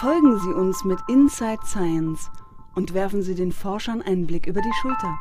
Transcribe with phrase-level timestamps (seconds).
[0.00, 2.30] Folgen Sie uns mit Inside Science
[2.74, 5.18] und werfen Sie den Forschern einen Blick über die Schulter.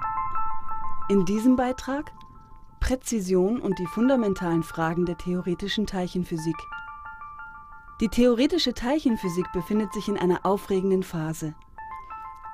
[1.10, 2.14] In diesem Beitrag
[2.80, 6.56] Präzision und die fundamentalen Fragen der theoretischen Teilchenphysik.
[8.00, 11.56] Die theoretische Teilchenphysik befindet sich in einer aufregenden Phase.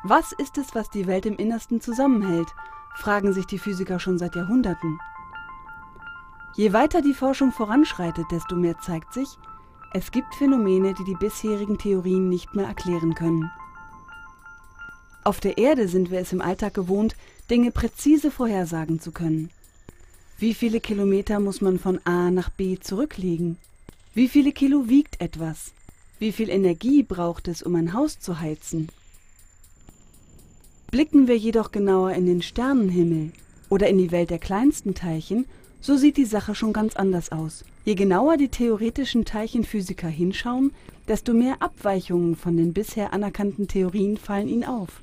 [0.03, 2.47] Was ist es, was die Welt im Innersten zusammenhält,
[2.95, 4.97] fragen sich die Physiker schon seit Jahrhunderten.
[6.55, 9.37] Je weiter die Forschung voranschreitet, desto mehr zeigt sich,
[9.95, 13.49] es gibt Phänomene, die die bisherigen Theorien nicht mehr erklären können.
[15.23, 17.15] Auf der Erde sind wir es im Alltag gewohnt,
[17.49, 19.51] Dinge präzise vorhersagen zu können.
[20.37, 23.55] Wie viele Kilometer muss man von A nach B zurücklegen?
[24.13, 25.71] Wie viele Kilo wiegt etwas?
[26.19, 28.89] Wie viel Energie braucht es, um ein Haus zu heizen?
[30.91, 33.31] Blicken wir jedoch genauer in den Sternenhimmel
[33.69, 35.45] oder in die Welt der kleinsten Teilchen,
[35.85, 37.63] so sieht die Sache schon ganz anders aus.
[37.85, 40.71] Je genauer die theoretischen Teilchenphysiker hinschauen,
[41.07, 45.01] desto mehr Abweichungen von den bisher anerkannten Theorien fallen ihnen auf.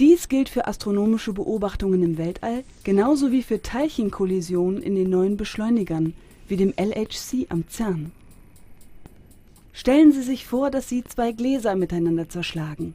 [0.00, 6.14] Dies gilt für astronomische Beobachtungen im Weltall genauso wie für Teilchenkollisionen in den neuen Beschleunigern
[6.48, 8.10] wie dem LHC am CERN.
[9.72, 12.94] Stellen Sie sich vor, dass Sie zwei Gläser miteinander zerschlagen.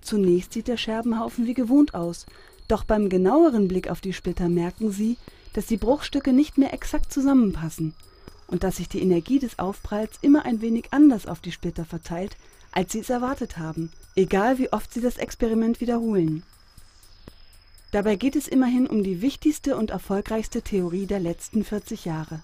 [0.00, 2.24] Zunächst sieht der Scherbenhaufen wie gewohnt aus,
[2.66, 5.18] doch beim genaueren Blick auf die Splitter merken Sie,
[5.54, 7.94] dass die Bruchstücke nicht mehr exakt zusammenpassen
[8.46, 12.36] und dass sich die Energie des Aufpralls immer ein wenig anders auf die Splitter verteilt,
[12.70, 16.42] als Sie es erwartet haben egal wie oft sie das Experiment wiederholen.
[17.90, 22.40] Dabei geht es immerhin um die wichtigste und erfolgreichste Theorie der letzten 40 Jahre,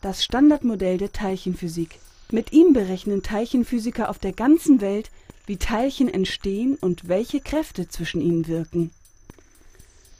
[0.00, 1.98] das Standardmodell der Teilchenphysik.
[2.30, 5.10] Mit ihm berechnen Teilchenphysiker auf der ganzen Welt,
[5.46, 8.90] wie Teilchen entstehen und welche Kräfte zwischen ihnen wirken.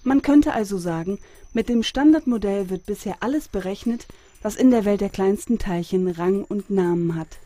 [0.07, 1.19] Man könnte also sagen,
[1.53, 4.07] mit dem Standardmodell wird bisher alles berechnet,
[4.41, 7.39] was in der Welt der kleinsten Teilchen Rang und Namen hat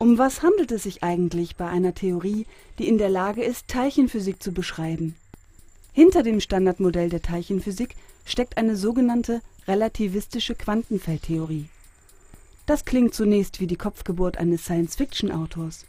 [0.00, 2.46] um was handelt es sich eigentlich bei einer Theorie,
[2.78, 5.14] die in der Lage ist, Teilchenphysik zu beschreiben?
[5.92, 11.66] Hinter dem Standardmodell der Teilchenphysik steckt eine sogenannte relativistische Quantenfeldtheorie.
[12.64, 15.84] Das klingt zunächst wie die Kopfgeburt eines Science-Fiction-Autors.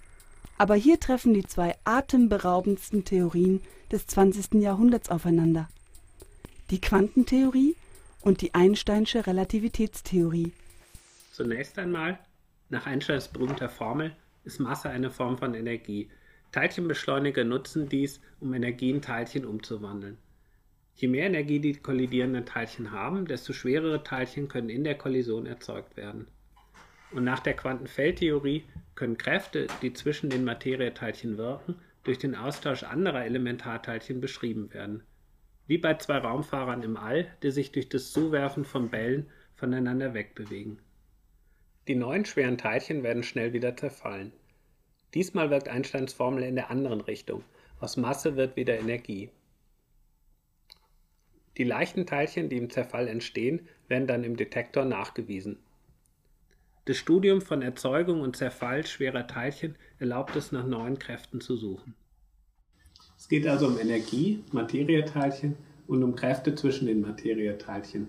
[0.61, 4.61] Aber hier treffen die zwei atemberaubendsten Theorien des 20.
[4.61, 5.67] Jahrhunderts aufeinander.
[6.69, 7.75] Die Quantentheorie
[8.21, 10.53] und die Einsteinsche Relativitätstheorie.
[11.31, 12.19] Zunächst einmal
[12.69, 16.11] nach Einsteins berühmter Formel ist Masse eine Form von Energie.
[16.51, 20.19] Teilchenbeschleuniger nutzen dies, um Energie in Teilchen umzuwandeln.
[20.93, 25.97] Je mehr Energie die kollidierenden Teilchen haben, desto schwerere Teilchen können in der Kollision erzeugt
[25.97, 26.27] werden.
[27.13, 28.63] Und nach der Quantenfeldtheorie
[29.01, 31.73] können Kräfte, die zwischen den Materieteilchen wirken,
[32.03, 35.01] durch den Austausch anderer Elementarteilchen beschrieben werden.
[35.65, 40.77] Wie bei zwei Raumfahrern im All, die sich durch das Zuwerfen von Bällen voneinander wegbewegen.
[41.87, 44.33] Die neuen schweren Teilchen werden schnell wieder zerfallen.
[45.15, 47.43] Diesmal wirkt Einsteins Formel in der anderen Richtung.
[47.79, 49.31] Aus Masse wird wieder Energie.
[51.57, 55.57] Die leichten Teilchen, die im Zerfall entstehen, werden dann im Detektor nachgewiesen.
[56.85, 61.93] Das Studium von Erzeugung und Zerfall schwerer Teilchen erlaubt es, nach neuen Kräften zu suchen.
[63.17, 65.55] Es geht also um Energie, Materieteilchen
[65.85, 68.07] und um Kräfte zwischen den Materieteilchen.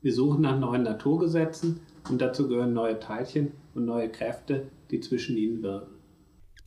[0.00, 5.36] Wir suchen nach neuen Naturgesetzen und dazu gehören neue Teilchen und neue Kräfte, die zwischen
[5.36, 5.94] ihnen wirken.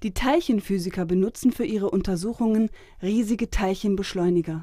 [0.04, 2.70] Die Teilchenphysiker benutzen für ihre Untersuchungen
[3.02, 4.62] riesige Teilchenbeschleuniger.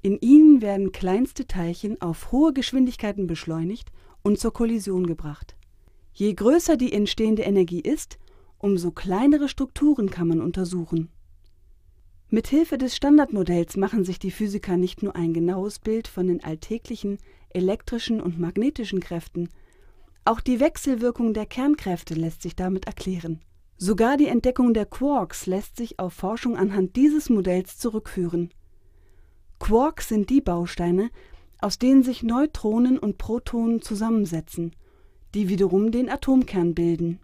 [0.00, 3.90] In ihnen werden kleinste Teilchen auf hohe Geschwindigkeiten beschleunigt
[4.22, 5.56] und zur Kollision gebracht.
[6.12, 8.18] Je größer die entstehende Energie ist,
[8.58, 11.08] umso kleinere Strukturen kann man untersuchen.
[12.28, 16.44] Mit Hilfe des Standardmodells machen sich die Physiker nicht nur ein genaues Bild von den
[16.44, 19.48] alltäglichen elektrischen und magnetischen Kräften,
[20.24, 23.40] auch die Wechselwirkung der Kernkräfte lässt sich damit erklären.
[23.78, 28.50] Sogar die Entdeckung der Quarks lässt sich auf Forschung anhand dieses Modells zurückführen.
[29.58, 31.10] Quarks sind die Bausteine,
[31.60, 34.74] aus denen sich Neutronen und Protonen zusammensetzen,
[35.34, 37.20] die wiederum den Atomkern bilden.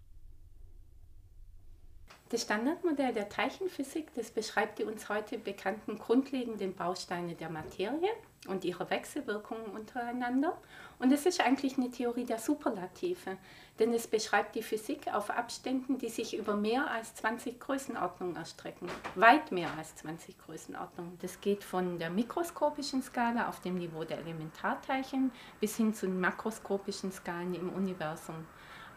[2.29, 8.11] Das Standardmodell der Teilchenphysik, das beschreibt die uns heute bekannten grundlegenden Bausteine der Materie
[8.47, 10.57] und ihre Wechselwirkungen untereinander.
[10.99, 13.37] Und es ist eigentlich eine Theorie der Superlative,
[13.79, 18.89] denn es beschreibt die Physik auf Abständen, die sich über mehr als 20 Größenordnungen erstrecken.
[19.15, 21.19] Weit mehr als 20 Größenordnungen.
[21.21, 26.21] Das geht von der mikroskopischen Skala auf dem Niveau der Elementarteilchen bis hin zu den
[26.21, 28.47] makroskopischen Skalen im Universum.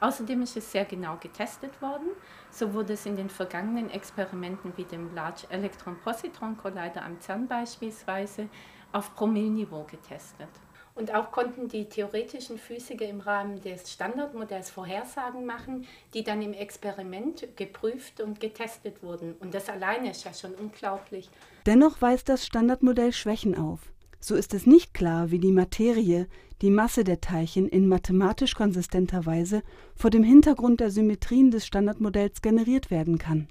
[0.01, 2.07] Außerdem ist es sehr genau getestet worden.
[2.51, 7.47] So wurde es in den vergangenen Experimenten wie dem Large Electron Positron Collider am CERN
[7.47, 8.49] beispielsweise
[8.91, 10.49] auf Promilleniveau getestet.
[10.95, 16.51] Und auch konnten die theoretischen Physiker im Rahmen des Standardmodells Vorhersagen machen, die dann im
[16.51, 19.35] Experiment geprüft und getestet wurden.
[19.39, 21.29] Und das alleine ist ja schon unglaublich.
[21.65, 23.93] Dennoch weist das Standardmodell Schwächen auf.
[24.19, 26.27] So ist es nicht klar, wie die Materie,
[26.61, 29.63] die Masse der Teilchen in mathematisch konsistenter Weise
[29.95, 33.47] vor dem Hintergrund der Symmetrien des Standardmodells generiert werden kann.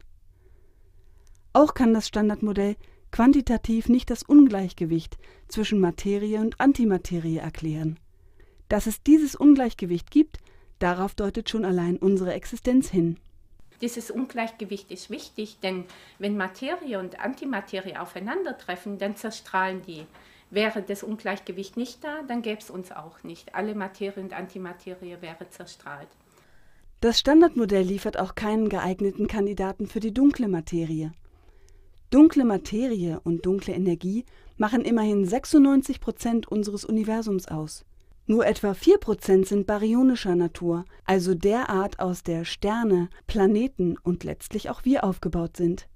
[1.55, 2.77] Auch kann das Standardmodell
[3.11, 5.17] quantitativ nicht das Ungleichgewicht
[5.49, 7.99] zwischen Materie und Antimaterie erklären.
[8.69, 10.39] Dass es dieses Ungleichgewicht gibt,
[10.79, 13.19] darauf deutet schon allein unsere Existenz hin.
[13.81, 15.85] Dieses Ungleichgewicht ist wichtig, denn
[16.19, 20.05] wenn Materie und Antimaterie aufeinandertreffen, dann zerstrahlen die.
[20.51, 23.55] Wäre das Ungleichgewicht nicht da, dann gäbe es uns auch nicht.
[23.55, 26.09] Alle Materie und Antimaterie wäre zerstrahlt.
[27.01, 31.13] Das Standardmodell liefert auch keinen geeigneten Kandidaten für die dunkle Materie.
[32.11, 34.25] Dunkle Materie und dunkle Energie
[34.57, 37.85] machen immerhin 96 Prozent unseres Universums aus.
[38.27, 44.25] Nur etwa 4 Prozent sind baryonischer Natur, also der Art, aus der Sterne, Planeten und
[44.25, 45.87] letztlich auch wir aufgebaut sind.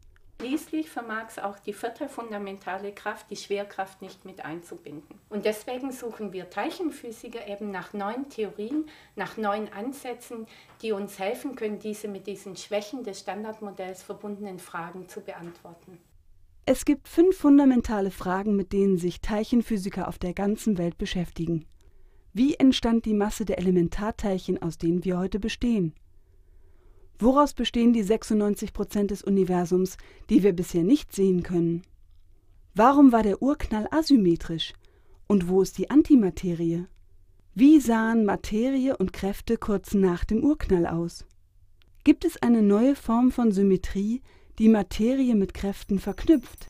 [0.43, 5.21] Schließlich vermag es auch die vierte fundamentale Kraft, die Schwerkraft, nicht mit einzubinden.
[5.29, 10.49] Und deswegen suchen wir Teilchenphysiker eben nach neuen Theorien, nach neuen Ansätzen,
[10.83, 15.99] die uns helfen können, diese mit diesen Schwächen des Standardmodells verbundenen Fragen zu beantworten.
[16.67, 21.67] Es gibt fünf fundamentale Fragen, mit denen sich Teilchenphysiker auf der ganzen Welt beschäftigen.
[22.33, 25.95] Wie entstand die Masse der Elementarteilchen, aus denen wir heute bestehen?
[27.23, 29.97] Woraus bestehen die 96 Prozent des Universums,
[30.29, 31.83] die wir bisher nicht sehen können?
[32.75, 34.73] Warum war der Urknall asymmetrisch?
[35.29, 36.87] Und wo ist die Antimaterie?
[37.55, 41.25] Wie sahen Materie und Kräfte kurz nach dem Urknall aus?
[42.03, 44.21] Gibt es eine neue Form von Symmetrie,
[44.59, 46.67] die Materie mit Kräften verknüpft?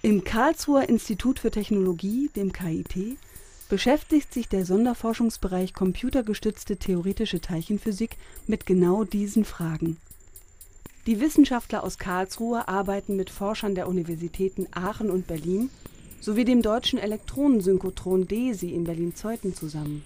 [0.00, 3.18] Im Karlsruher Institut für Technologie, dem KIT,
[3.70, 8.16] beschäftigt sich der Sonderforschungsbereich Computergestützte theoretische Teilchenphysik
[8.48, 9.96] mit genau diesen Fragen.
[11.06, 15.70] Die Wissenschaftler aus Karlsruhe arbeiten mit Forschern der Universitäten Aachen und Berlin
[16.20, 20.04] sowie dem deutschen Elektronensynchrotron DESI in Berlin-Zeuthen zusammen.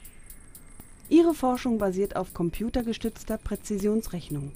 [1.08, 4.52] Ihre Forschung basiert auf computergestützter Präzisionsrechnung.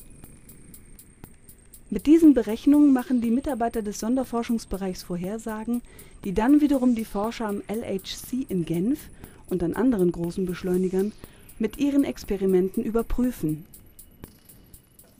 [1.90, 5.80] Mit diesen Berechnungen machen die Mitarbeiter des Sonderforschungsbereichs Vorhersagen,
[6.22, 9.08] die dann wiederum die Forscher am LHC in Genf
[9.48, 11.12] und an anderen großen Beschleunigern
[11.58, 13.64] mit ihren Experimenten überprüfen.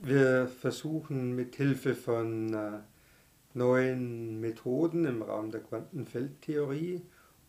[0.03, 2.71] Wir versuchen mit Hilfe von äh,
[3.55, 7.01] neuen Methoden im Rahmen der Quantenfeldtheorie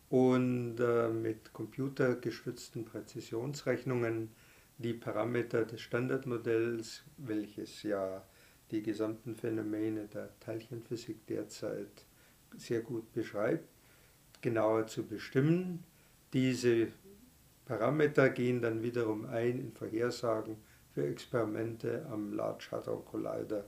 [0.08, 4.30] und äh, mit computergestützten Präzisionsrechnungen
[4.78, 8.24] die Parameter des Standardmodells, welches ja
[8.70, 12.06] die gesamten Phänomene der Teilchenphysik derzeit
[12.56, 13.68] sehr gut beschreibt,
[14.40, 15.84] genauer zu bestimmen.
[16.32, 16.88] Diese
[17.66, 20.56] Parameter gehen dann wiederum ein in Vorhersagen
[20.92, 23.64] für Experimente am Large Hadron Collider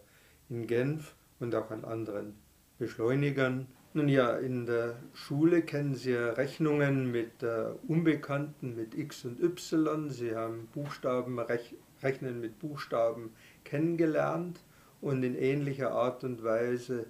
[0.48, 2.34] in Genf und auch an anderen
[2.78, 3.68] Beschleunigern.
[3.94, 9.42] Nun ja, in der Schule kennen Sie ja Rechnungen mit äh, Unbekannten, mit x und
[9.42, 10.08] y.
[10.08, 13.30] Sie haben Buchstaben, rech Rechnen mit Buchstaben
[13.64, 14.60] kennengelernt.
[15.02, 17.06] Und in ähnlicher Art und Weise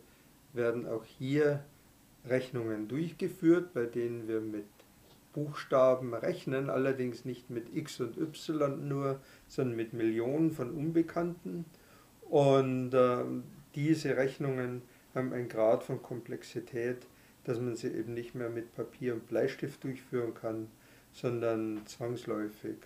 [0.55, 1.63] werden auch hier
[2.27, 4.65] Rechnungen durchgeführt, bei denen wir mit
[5.35, 11.67] Buchstaben rechnen, allerdings nicht mit x und y nur, sondern mit Millionen von Unbekannten.
[12.31, 13.25] Und äh,
[13.75, 14.81] diese Rechnungen
[15.15, 17.07] haben einen Grad von Komplexität,
[17.45, 20.69] dass man sie eben nicht mehr mit Papier und Bleistift durchführen kann,
[21.13, 22.77] sondern zwangsläufig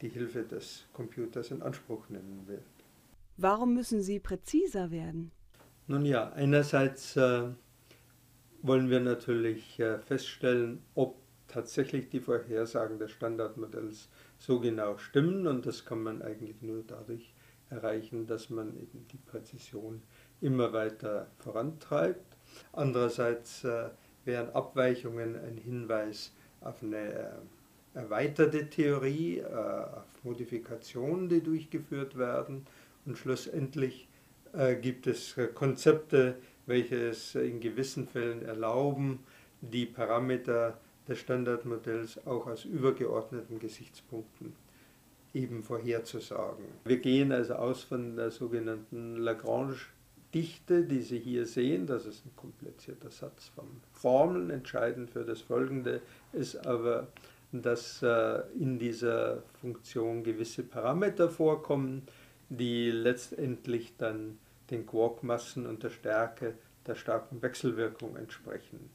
[0.00, 2.62] die Hilfe des Computers in Anspruch nehmen will.
[3.36, 5.32] Warum müssen sie präziser werden?
[5.86, 7.48] Nun ja, einerseits äh,
[8.62, 15.66] wollen wir natürlich äh, feststellen, ob tatsächlich die Vorhersagen des Standardmodells so genau stimmen und
[15.66, 17.34] das kann man eigentlich nur dadurch
[17.70, 20.02] erreichen, dass man eben die Präzision
[20.40, 22.36] immer weiter vorantreibt.
[22.72, 23.90] Andererseits äh,
[24.24, 27.30] wären Abweichungen ein Hinweis auf eine äh,
[27.94, 32.66] erweiterte Theorie, äh, auf Modifikationen, die durchgeführt werden
[33.06, 34.08] und schlussendlich
[34.52, 39.20] äh, gibt es äh, Konzepte, welche es in gewissen Fällen erlauben,
[39.60, 44.54] die Parameter des Standardmodells auch aus übergeordneten Gesichtspunkten
[45.34, 46.64] eben vorherzusagen.
[46.84, 51.86] Wir gehen also aus von der sogenannten Lagrange-Dichte, die Sie hier sehen.
[51.86, 54.50] Das ist ein komplizierter Satz von Formeln.
[54.50, 56.00] Entscheidend für das Folgende
[56.32, 57.08] ist aber,
[57.52, 62.02] dass äh, in dieser Funktion gewisse Parameter vorkommen,
[62.56, 64.38] die letztendlich dann
[64.70, 66.54] den Quarkmassen und der Stärke
[66.86, 68.90] der starken Wechselwirkung entsprechen.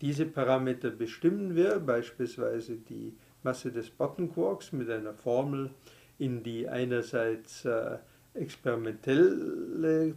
[0.00, 5.70] Diese Parameter bestimmen wir, beispielsweise die Masse des Bottenquarks mit einer Formel,
[6.18, 7.98] in die einerseits äh,
[8.34, 10.14] experimentelle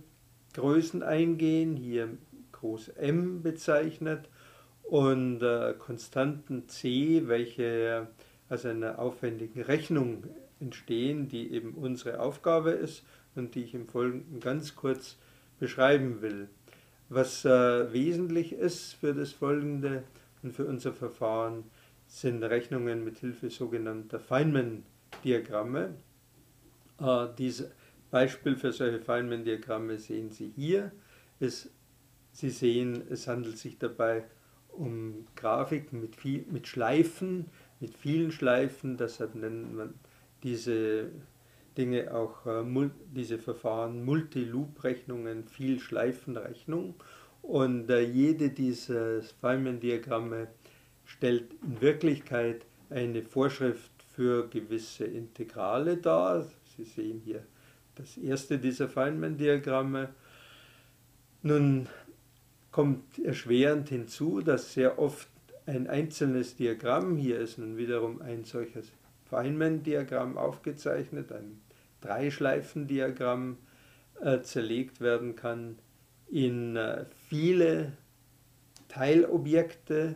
[0.53, 2.09] Größen eingehen, hier
[2.51, 4.29] groß M bezeichnet,
[4.83, 8.07] und äh, Konstanten C, welche
[8.49, 10.23] aus einer aufwendigen Rechnung
[10.59, 13.03] entstehen, die eben unsere Aufgabe ist
[13.35, 15.17] und die ich im Folgenden ganz kurz
[15.59, 16.49] beschreiben will.
[17.09, 20.03] Was äh, wesentlich ist für das Folgende
[20.41, 21.65] und für unser Verfahren,
[22.07, 25.95] sind Rechnungen mit Hilfe sogenannter Feynman-Diagramme.
[26.99, 27.69] Äh, dieses
[28.11, 30.91] Beispiel für solche Feynman-Diagramme sehen Sie hier.
[31.39, 31.69] Es,
[32.31, 34.23] Sie sehen, es handelt sich dabei
[34.69, 37.45] um Grafiken mit, viel, mit Schleifen,
[37.79, 38.97] mit vielen Schleifen.
[38.97, 39.93] Deshalb nennt man
[40.45, 41.09] diese
[41.75, 46.93] Dinge auch, äh, diese Verfahren Multi-Loop-Rechnungen, Viel-Schleifen-Rechnung.
[47.41, 50.47] Und äh, jede dieser Feynman-Diagramme
[51.03, 56.45] stellt in Wirklichkeit eine Vorschrift für gewisse Integrale dar.
[56.77, 57.43] Sie sehen hier
[57.95, 60.09] das erste dieser Feynman-Diagramme.
[61.41, 61.87] Nun
[62.71, 65.27] kommt erschwerend hinzu, dass sehr oft
[65.65, 68.91] ein einzelnes Diagramm, hier ist nun wiederum ein solches
[69.29, 71.61] Feynman-Diagramm aufgezeichnet, ein
[72.01, 73.57] Dreischleifendiagramm,
[74.21, 75.77] äh, zerlegt werden kann
[76.29, 77.93] in äh, viele
[78.87, 80.15] Teilobjekte,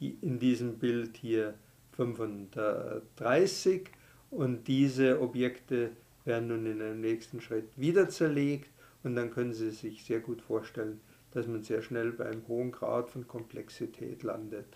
[0.00, 1.54] in diesem Bild hier
[1.92, 3.90] 35
[4.30, 5.90] und diese Objekte
[6.24, 8.70] werden nun in einem nächsten Schritt wieder zerlegt.
[9.02, 11.00] Und dann können Sie sich sehr gut vorstellen,
[11.32, 14.66] dass man sehr schnell bei einem hohen Grad von Komplexität landet.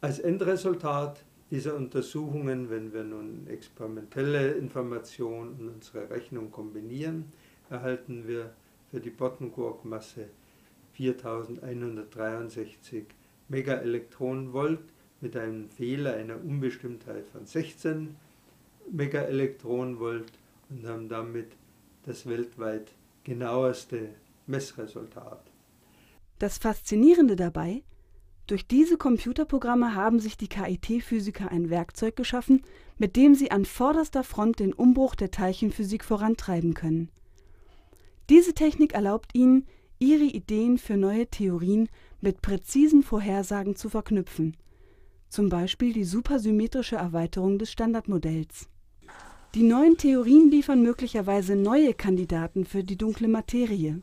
[0.00, 7.30] Als Endresultat dieser Untersuchungen, wenn wir nun experimentelle Informationen und unsere Rechnung kombinieren,
[7.68, 8.54] erhalten wir
[8.90, 10.28] für die Bottenquark-Masse
[10.94, 13.04] 4163
[13.48, 14.80] Megaelektronenvolt
[15.20, 18.16] mit einem Fehler einer Unbestimmtheit von 16
[18.90, 20.32] Megaelektronenvolt
[20.70, 21.48] und haben damit
[22.06, 22.92] das weltweit
[23.24, 24.08] genaueste
[24.46, 25.42] Messresultat.
[26.38, 27.82] Das Faszinierende dabei,
[28.46, 32.62] durch diese Computerprogramme haben sich die KIT-Physiker ein Werkzeug geschaffen,
[32.98, 37.10] mit dem sie an vorderster Front den Umbruch der Teilchenphysik vorantreiben können.
[38.28, 39.66] Diese Technik erlaubt ihnen,
[39.98, 41.88] ihre Ideen für neue Theorien
[42.20, 44.56] mit präzisen Vorhersagen zu verknüpfen,
[45.28, 48.68] zum Beispiel die supersymmetrische Erweiterung des Standardmodells.
[49.54, 54.00] Die neuen Theorien liefern möglicherweise neue Kandidaten für die dunkle Materie.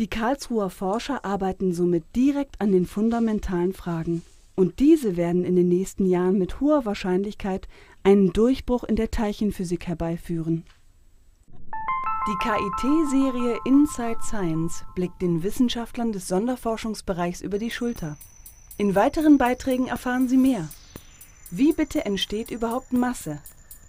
[0.00, 4.22] Die Karlsruher Forscher arbeiten somit direkt an den fundamentalen Fragen,
[4.54, 7.68] und diese werden in den nächsten Jahren mit hoher Wahrscheinlichkeit
[8.02, 10.64] einen Durchbruch in der Teilchenphysik herbeiführen.
[11.52, 18.16] Die KIT-Serie Inside Science blickt den Wissenschaftlern des Sonderforschungsbereichs über die Schulter.
[18.78, 20.70] In weiteren Beiträgen erfahren Sie mehr.
[21.50, 23.38] Wie bitte entsteht überhaupt Masse?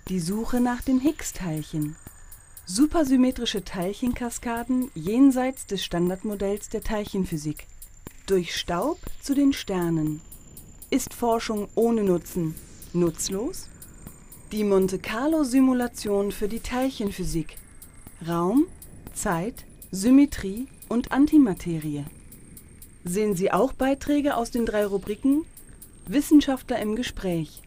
[0.09, 1.95] Die Suche nach dem Higgs-Teilchen.
[2.65, 7.67] Supersymmetrische Teilchenkaskaden jenseits des Standardmodells der Teilchenphysik.
[8.27, 10.21] Durch Staub zu den Sternen.
[10.89, 12.55] Ist Forschung ohne Nutzen
[12.93, 13.67] nutzlos?
[14.51, 17.57] Die Monte-Carlo-Simulation für die Teilchenphysik.
[18.27, 18.67] Raum,
[19.13, 22.05] Zeit, Symmetrie und Antimaterie.
[23.03, 25.45] Sehen Sie auch Beiträge aus den drei Rubriken
[26.05, 27.61] Wissenschaftler im Gespräch,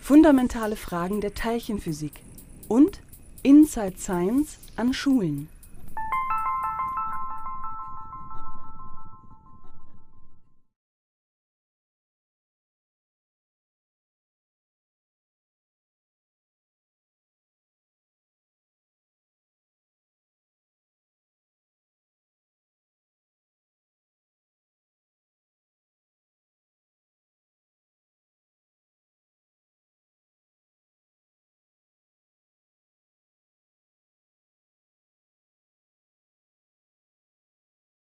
[0.00, 2.24] fundamentale Fragen der Teilchenphysik
[2.68, 3.00] und
[3.44, 5.51] Inside Science an Schulen.